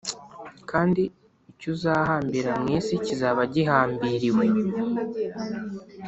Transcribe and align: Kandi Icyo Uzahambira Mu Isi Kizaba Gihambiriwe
Kandi 0.69 1.01
Icyo 1.51 1.67
Uzahambira 1.75 2.51
Mu 2.63 2.67
Isi 2.79 2.95
Kizaba 3.05 3.41
Gihambiriwe 3.53 4.45